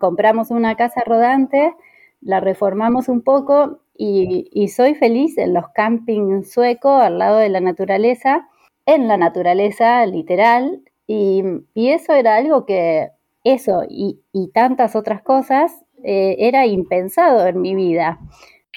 [0.00, 1.74] compramos una casa rodante,
[2.20, 7.60] la reformamos un poco y, soy feliz en los campings suecos al lado de la
[7.60, 8.48] naturaleza,
[8.86, 11.42] en la naturaleza literal, y,
[11.74, 13.10] eso era algo que,
[13.44, 14.20] eso y,
[14.54, 15.72] tantas otras cosas,
[16.04, 18.20] eh, era impensado en mi vida.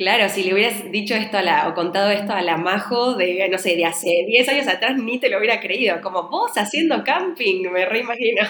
[0.02, 3.48] Claro, si le hubieras dicho esto a la, o contado esto a la Majo de,
[3.52, 6.02] no sé, de hace 10 años atrás, ni te lo hubiera creído.
[6.02, 8.42] Como vos haciendo camping, me reimagino.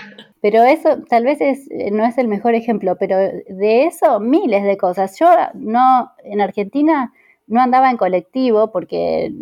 [0.42, 4.78] Pero eso tal vez es, no es el mejor ejemplo, pero de eso miles de
[4.78, 5.20] cosas.
[5.20, 7.12] Yo no, en Argentina
[7.48, 9.34] no andaba en colectivo porque,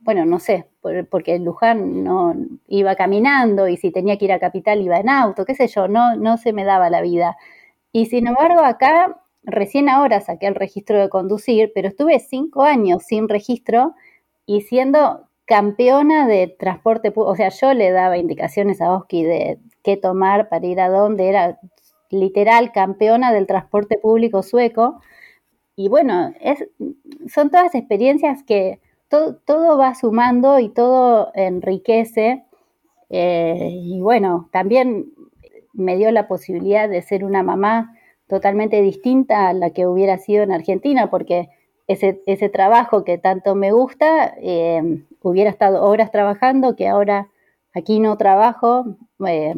[0.00, 0.64] bueno, no sé,
[1.10, 2.34] porque en Luján no
[2.66, 5.86] iba caminando y si tenía que ir a Capital iba en auto, qué sé yo,
[5.86, 7.36] no, no se me daba la vida.
[7.92, 13.02] Y sin embargo acá recién ahora saqué el registro de conducir, pero estuve cinco años
[13.04, 13.94] sin registro
[14.46, 19.58] y siendo campeona de transporte público, o sea, yo le daba indicaciones a Oski de
[19.82, 21.58] qué tomar para ir a dónde, era
[22.10, 25.00] literal campeona del transporte público sueco.
[25.74, 26.32] Y bueno,
[27.32, 32.44] son todas experiencias que todo, va sumando y todo enriquece.
[33.10, 35.12] Eh, y bueno, también
[35.72, 37.94] me dio la posibilidad de ser una mamá
[38.32, 41.50] totalmente distinta a la que hubiera sido en Argentina, porque
[41.86, 47.28] ese, ese trabajo que tanto me gusta, eh, hubiera estado horas trabajando, que ahora
[47.74, 48.96] aquí no trabajo
[49.28, 49.52] eh,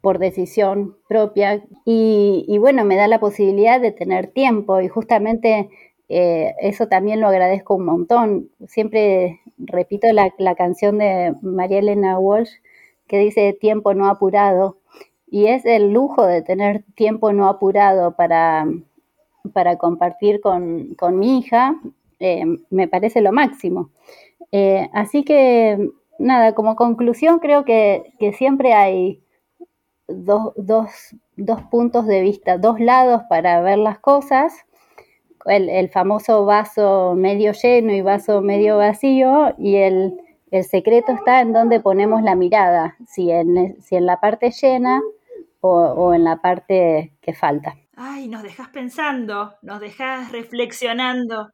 [0.00, 1.62] por decisión propia.
[1.84, 5.68] Y, bueno, me da la posibilidad de tener tiempo y justamente
[6.08, 8.48] eh, eso también lo agradezco un montón.
[8.68, 12.52] Siempre repito la, la canción de María Elena Walsh
[13.06, 14.78] que dice tiempo no apurado
[15.30, 18.66] y es el lujo de tener tiempo no apurado para,
[19.52, 21.76] para compartir con, mi hija,
[22.18, 23.90] eh, me parece lo máximo.
[24.52, 29.22] Eh, así que, nada, como conclusión creo que, siempre hay
[30.06, 30.54] dos,
[31.70, 34.64] puntos de vista, dos lados para ver las cosas.
[35.44, 40.20] El, famoso vaso medio lleno y vaso medio vacío y el,
[40.62, 45.00] secreto está en donde ponemos la mirada, si en, si en la parte llena
[45.60, 47.76] o, en la parte que falta.
[47.96, 51.50] Ay, nos dejas pensando, nos dejas reflexionando.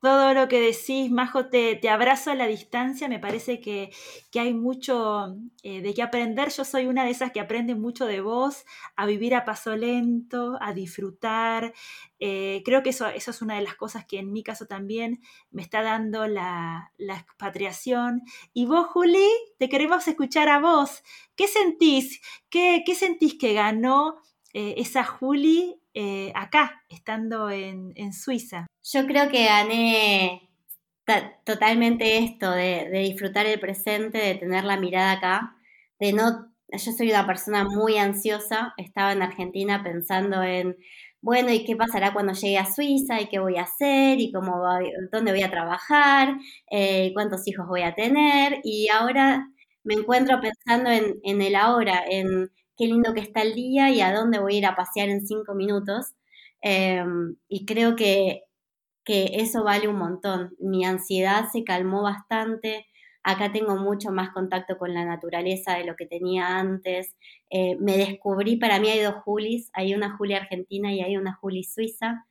[0.00, 3.90] Todo lo que decís, Majo, te, te abrazo a la distancia, me parece que,
[4.38, 6.50] hay mucho eh, de qué aprender.
[6.50, 10.58] Yo soy una de esas que aprende mucho de vos, a vivir a paso lento,
[10.60, 11.72] a disfrutar.
[12.20, 15.22] Eh, creo que eso, eso es una de las cosas que en mi caso también
[15.50, 18.22] me está dando la, la expatriación.
[18.52, 19.26] Y vos, Juli,
[19.58, 21.02] te queremos escuchar a vos.
[21.36, 22.20] ¿Qué sentís?
[22.50, 24.20] ¿Qué, qué sentís que ganó
[24.52, 28.66] eh, esa Juli eh, acá, estando en, Suiza?
[28.82, 30.50] Yo creo que gané
[31.46, 35.56] totalmente esto de, disfrutar el presente, de tener la mirada acá,
[35.98, 40.76] de no, yo soy una persona muy ansiosa, estaba en Argentina pensando en,
[41.22, 43.18] bueno, ¿y qué pasará cuando llegue a Suiza?
[43.22, 44.20] ¿Y qué voy a hacer?
[44.20, 44.62] ¿Y cómo
[45.10, 46.36] dónde voy a trabajar?
[46.70, 48.60] Eh, ¿Cuántos hijos voy a tener?
[48.64, 49.48] Y ahora
[49.82, 54.00] me encuentro pensando en, en el ahora, en qué lindo que está el día y
[54.00, 56.14] a dónde voy a ir a pasear en cinco minutos.
[56.62, 58.42] Em, y creo que,
[59.04, 60.54] que eso vale un montón.
[60.60, 62.86] Mi ansiedad se calmó bastante.
[63.22, 67.16] Acá tengo mucho más contacto con la naturaleza de lo que tenía antes.
[67.50, 71.34] Eh, me descubrí, para mí hay dos Julis, hay una Juli argentina y hay una
[71.34, 72.26] Juli suiza.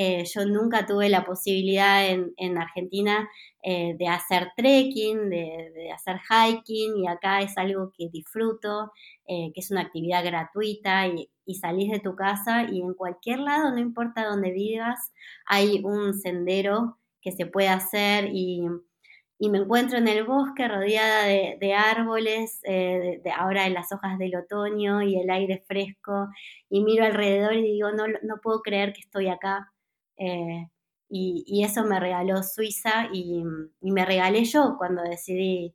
[0.00, 3.28] Eh, yo nunca tuve la posibilidad en, Argentina
[3.64, 8.92] eh, de hacer trekking, de, hacer hiking, y acá es algo que disfruto,
[9.26, 11.28] eh, que es una actividad gratuita y,
[11.60, 15.12] salís de tu casa y en cualquier lado, no importa dónde vivas,
[15.46, 18.60] hay un sendero que se puede hacer y,
[19.40, 22.60] me encuentro en el bosque rodeada de, árboles,
[23.36, 26.28] ahora en las hojas del otoño y el aire fresco,
[26.68, 29.72] y miro alrededor y digo, no, no puedo creer que estoy acá.
[30.16, 30.68] Eh,
[31.08, 33.42] y, eso me regaló Suiza y,
[33.80, 35.74] me regalé yo cuando decidí,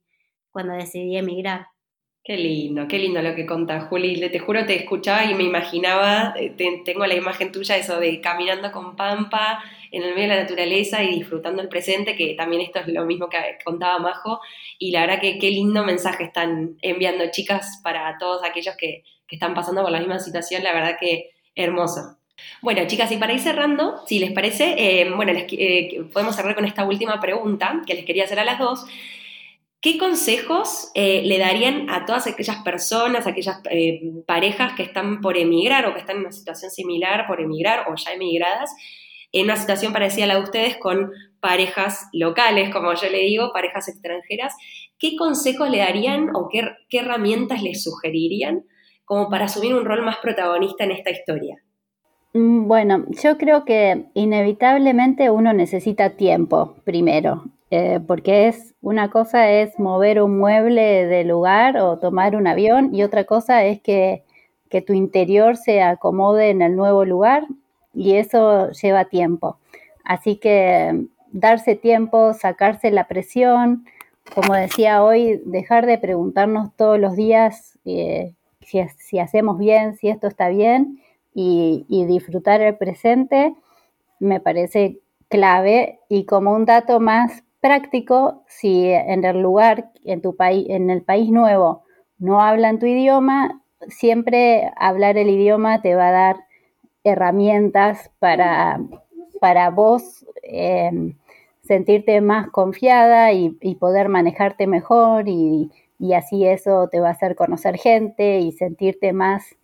[0.52, 1.68] cuando decidí emigrar.
[2.26, 4.18] Qué lindo, qué lindo lo que contás, Juli.
[4.30, 6.56] Te juro, te escuchaba y me imaginaba, eh,
[6.86, 11.04] tengo la imagen tuya, eso de caminando con Pampa en el medio de la naturaleza
[11.04, 14.40] y disfrutando el presente, que también esto es lo mismo que contaba Majo.
[14.80, 19.36] Y la verdad que qué lindo mensaje están enviando chicas para todos aquellos que, que
[19.36, 20.64] están pasando por la misma situación.
[20.64, 22.20] La verdad que hermoso.
[22.62, 26.64] Bueno, chicas, y para ir cerrando, si les parece, eh, bueno, eh, podemos cerrar con
[26.64, 28.86] esta última pregunta que les quería hacer a las dos.
[29.84, 33.62] ¿Qué consejos eh, le darían a todas aquellas personas, aquellas
[34.26, 37.96] parejas que están por emigrar o que están en una situación similar por emigrar o
[37.98, 38.74] ya emigradas,
[39.34, 43.52] en una situación parecida a la de ustedes con parejas locales, como yo le digo,
[43.52, 44.56] parejas extranjeras?
[44.98, 48.64] ¿Qué consejos le darían o qué, qué herramientas les sugerirían
[49.04, 51.58] como para asumir un rol más protagonista en esta historia?
[52.32, 57.44] Mm, bueno, yo creo que inevitablemente uno necesita tiempo primero,
[57.76, 62.94] eh, porque es una cosa es mover un mueble de lugar o tomar un avión
[62.94, 64.24] y otra cosa es que,
[64.70, 67.48] que tu interior se acomode en el nuevo lugar
[67.96, 69.58] y eso lleva tiempo.
[70.04, 73.86] Así que darse tiempo, sacarse la presión,
[74.36, 80.10] como decía hoy, dejar de preguntarnos todos los días eh, si, si hacemos bien, si
[80.10, 81.00] esto está bien
[81.34, 83.56] y, disfrutar el presente
[84.20, 90.36] me parece clave y como un dato más práctico, si en el lugar, en tu
[90.36, 91.84] país, en el país nuevo,
[92.20, 96.36] no hablan tu idioma, siempre hablar el idioma te va a dar
[97.06, 98.82] herramientas para,
[99.40, 101.16] para vos em,
[101.62, 105.72] sentirte más confiada y, poder manejarte mejor y,
[106.14, 109.56] así eso te va a hacer conocer gente y sentirte más,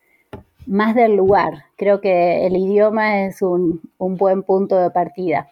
[0.66, 1.66] más del lugar.
[1.76, 5.50] Creo que el idioma es un buen punto de partida.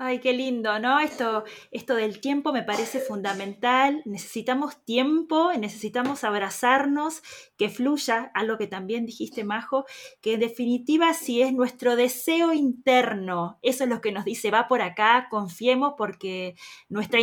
[0.00, 1.00] Ay, qué lindo, ¿no?
[1.00, 1.42] Esto,
[1.72, 4.00] esto del tiempo me parece fundamental.
[4.04, 7.20] Necesitamos tiempo, necesitamos abrazarnos,
[7.56, 9.86] que fluya, algo que también dijiste, Majo,
[10.20, 14.68] que en definitiva si es nuestro deseo interno, eso es lo que nos dice, va
[14.68, 16.54] por acá, confiemos porque
[16.88, 17.18] nuestra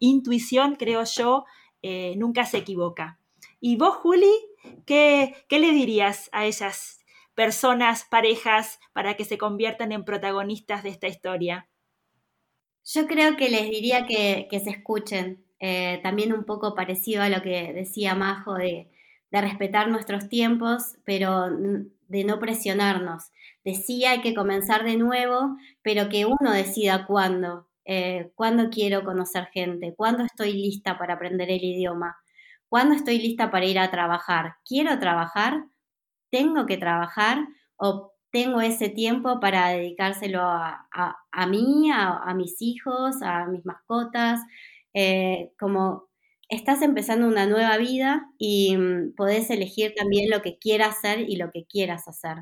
[0.00, 1.44] intuición, creo yo,
[1.82, 3.20] eh, nunca se equivoca.
[3.60, 4.32] ¿Y vos, Juli,
[4.84, 7.04] qué, qué le dirías a esas
[7.36, 11.68] personas, parejas, para que se conviertan en protagonistas de esta historia?
[12.86, 17.42] Yo creo que les diría que, se escuchen, eh, también un poco parecido a lo
[17.42, 18.90] que decía Majo de,
[19.32, 23.24] respetar nuestros tiempos, pero de no presionarnos.
[23.64, 29.48] Decía hay que comenzar de nuevo, pero que uno decida cuándo, eh, cuándo quiero conocer
[29.52, 32.16] gente, cuándo estoy lista para aprender el idioma,
[32.70, 34.54] cuándo estoy lista para ir a trabajar.
[34.64, 35.66] ¿Quiero trabajar?
[36.30, 37.46] ¿Tengo que trabajar?
[37.76, 44.40] ¿O tengo ese tiempo para dedicárselo a, mí, a, mis hijos, a mis mascotas,
[44.94, 46.08] eh, como
[46.48, 51.36] estás empezando una nueva vida y mm, podés elegir también lo que quieras hacer y
[51.36, 52.38] lo que quieras hacer,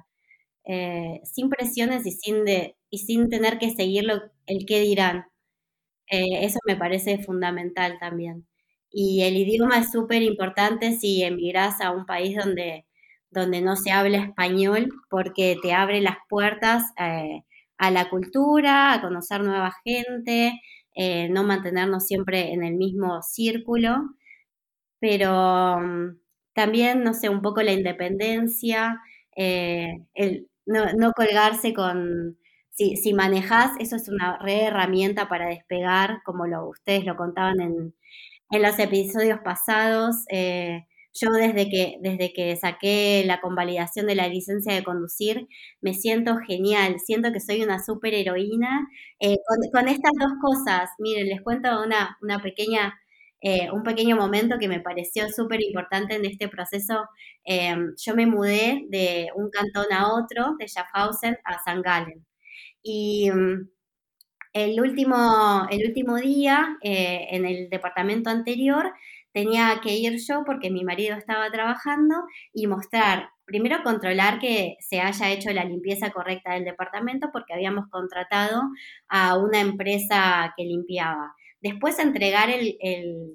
[0.66, 4.07] eh, sin presiones y sin, de, y sin tener que seguir
[4.47, 5.26] el qué dirán.
[6.11, 8.47] Eh, eso me parece fundamental también.
[8.91, 12.87] Y el idioma es súper importante si emigrás a un país donde
[13.35, 17.43] donde no se habla español porque te abre las puertas eh,
[17.78, 20.61] a la cultura, a conocer nueva gente,
[20.95, 23.97] eh, no mantenernos siempre en el mismo círculo,
[25.01, 26.18] pero mm,
[26.55, 29.01] también, no sé, un poco la independencia,
[29.37, 30.05] eh,
[30.66, 32.39] no, colgarse con...
[32.70, 37.95] Si, si manejás, eso es una herramienta para despegar, como lo, ustedes lo contaban en,
[38.51, 40.24] en los episodios pasados.
[41.15, 45.47] Yo desde que, desde que saqué la convalidación de la licencia de conducir,
[45.81, 48.89] me siento genial, siento que soy una superheroína.
[49.21, 49.37] Eh,
[49.73, 52.95] con, estas dos cosas, miren, les cuento una, una pequeña,
[53.41, 57.05] eh, un pequeño momento que me pareció súper importante en este proceso.
[57.45, 62.27] Em, yo me mudé de un cantón a otro, de Schaffhausen a San Gallen.
[62.83, 63.69] Y mm,
[64.55, 68.93] el último, el último día, eh, en el departamento anterior,
[69.35, 72.14] tenía que ir yo porque mi marido estaba trabajando
[72.53, 77.89] y mostrar, primero controlar que se haya hecho la limpieza correcta del departamento porque habíamos
[77.91, 78.62] contratado
[79.09, 81.35] a una empresa que limpiaba.
[81.61, 82.76] Después entregar el,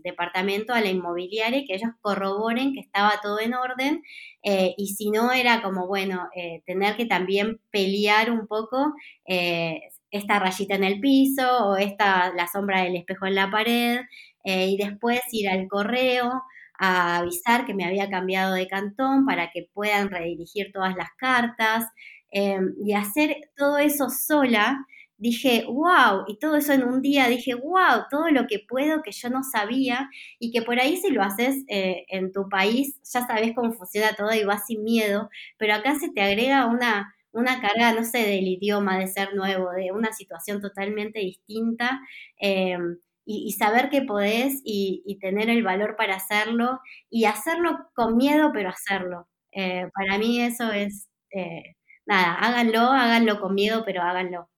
[0.03, 4.03] departamento a la inmobiliaria y que ellos corroboren que estaba todo en orden.
[4.43, 8.93] Eh, y si no, era como, bueno, eh, tener que también pelear un poco
[9.25, 9.81] eh,
[10.11, 14.01] esta rayita en el piso o esta, la sombra del espejo en la pared.
[14.43, 16.43] Eh, y después ir al correo
[16.79, 21.85] a avisar que me había cambiado de cantón para que puedan redirigir todas las cartas
[22.31, 24.85] em, y hacer todo eso sola.
[25.17, 29.11] Dije, wow, y todo eso en un día, dije, wow, todo lo que puedo que
[29.11, 30.09] yo no sabía
[30.39, 34.13] y que por ahí si lo haces eh, en tu país, ya sabes cómo funciona
[34.15, 38.19] todo y vas sin miedo, pero acá se te agrega una, una carga, no sé,
[38.19, 41.99] del idioma, de ser nuevo, de una situación totalmente distinta.
[42.37, 42.97] Em,
[43.31, 46.79] y, saber que podés y, tener el valor para hacerlo
[47.11, 49.27] y hacerlo con miedo, pero hacerlo.
[49.51, 51.75] Eh, para mí eso es, eh,
[52.07, 54.49] nada, háganlo, háganlo con miedo, pero háganlo.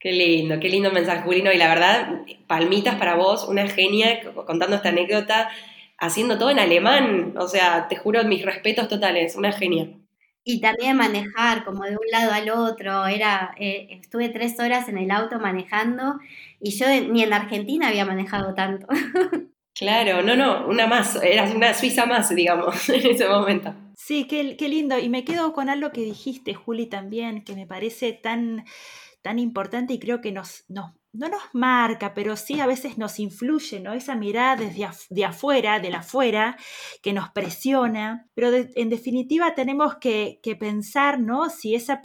[0.00, 1.52] Qué lindo, qué lindo mensaje, Julino.
[1.52, 5.48] Y la verdad, palmitas para vos, una genia contando esta anécdota,
[5.98, 7.34] haciendo todo en alemán.
[7.38, 9.88] O sea, te juro mis respetos totales, una genia
[10.48, 13.06] y también manejar como de un lado al otro.
[13.06, 16.20] Era, eh, estuve tres horas en el auto manejando
[16.60, 18.86] y yo ni en Argentina había manejado tanto.
[19.78, 23.74] Claro, no, no, una más, eras una Suiza más, digamos, en ese momento.
[23.94, 24.98] Sí, qué, qué lindo.
[24.98, 28.64] Y me quedo con algo que dijiste, Juli, también, que me parece tan,
[29.20, 33.18] tan importante y creo que nos, nos no nos marca, pero sí a veces nos
[33.18, 33.92] influye, ¿no?
[33.94, 36.56] Esa mirada desde de afuera, de afuera,
[37.02, 41.50] que nos presiona, pero en definitiva tenemos que, pensar, ¿no?
[41.50, 42.00] Si, esa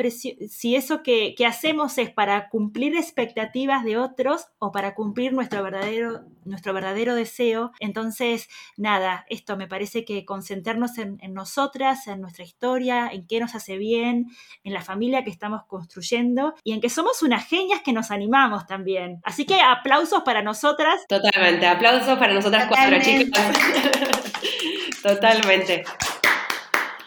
[0.49, 6.21] si eso que, hacemos es para cumplir expectativas de otros o para cumplir nuestro verdadero,
[6.45, 7.71] nuestro verdadero deseo.
[7.79, 8.47] Entonces,
[8.77, 13.55] nada, esto me parece que concentrarnos en, en nosotras, en nuestra historia, en qué nos
[13.55, 14.27] hace bien,
[14.63, 18.65] en la familia que estamos construyendo y en que somos unas genias que nos animamos
[18.67, 21.05] también Así que aplausos para nosotras.
[21.07, 23.41] Totalmente, aplausos para nosotras cuatro chicas.
[25.03, 25.83] Totalmente.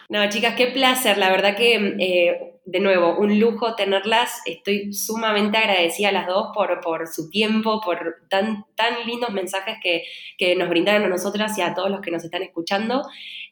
[0.09, 1.17] No, chicas, qué placer.
[1.17, 4.41] La verdad que, eh, de nuevo, un lujo tenerlas.
[4.45, 9.77] Estoy sumamente agradecida a las dos por, por su tiempo, por tan, tan lindos mensajes
[9.81, 10.03] que,
[10.37, 13.03] que nos brindaron a nosotras y a todos los que nos están escuchando.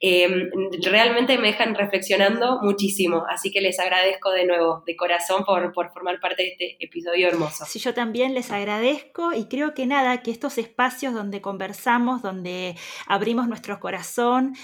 [0.01, 0.49] Eh,
[0.83, 5.93] realmente me dejan reflexionando muchísimo, así que les agradezco de nuevo, de corazón, por, por
[5.93, 7.65] formar parte de este episodio hermoso.
[7.65, 12.75] Sí, yo también les agradezco y creo que nada, que estos espacios donde conversamos, donde
[13.07, 14.55] abrimos nuestro corazón,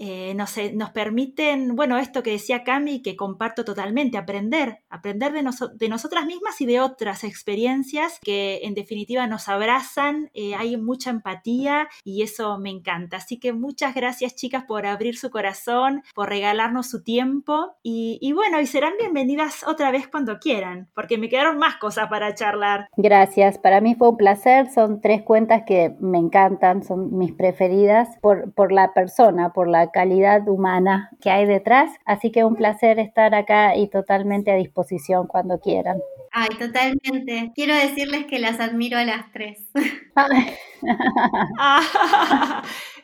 [0.00, 5.42] eh, nos, nos, permiten, bueno, esto que decía Cami, que comparto totalmente, aprender, aprender de,
[5.74, 11.10] de, nosotras mismas y de otras experiencias que en definitiva nos abrazan, eh, hay mucha
[11.10, 13.16] empatía y eso me encanta.
[13.16, 18.32] Así que muchas gracias chicas por abrir su corazón, por regalarnos su tiempo y, y
[18.32, 22.88] bueno, y serán bienvenidas otra vez cuando quieran, porque me quedaron más cosas para charlar.
[22.96, 28.16] Gracias, para mí fue un placer, son tres cuentas que me encantan, son mis preferidas
[28.20, 31.90] por, por la persona, por la calidad humana que hay detrás.
[32.04, 35.98] Así que un placer estar acá y totalmente a disposición cuando quieran.
[36.32, 37.52] Ay, totalmente.
[37.54, 39.58] Quiero decirles que las admiro a las tres.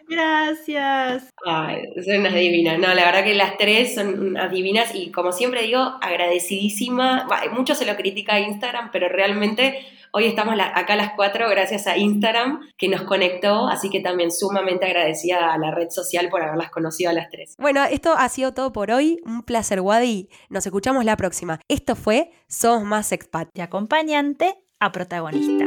[0.09, 1.31] Gracias.
[1.47, 2.79] Ay, son unas divinas.
[2.79, 7.27] No, la verdad que las tres son unas divinas y como siempre digo, agradecidísima.
[7.53, 11.99] Mucho se lo critica a Instagram, pero realmente hoy estamos acá las cuatro gracias a
[11.99, 16.71] Instagram que nos conectó, así que también sumamente agradecida a la red social por haberlas
[16.71, 17.55] conocido a las tres.
[17.59, 19.21] Bueno, esto ha sido todo por hoy.
[19.27, 20.29] Un placer, Wadi.
[20.49, 21.59] Nos escuchamos la próxima.
[21.69, 23.49] Esto fue Somos Más Expat.
[23.55, 25.65] De acompañante a protagonista.